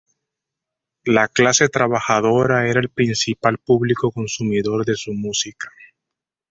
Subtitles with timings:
[1.03, 5.69] La clase trabajadora era el principal público consumidor de su música.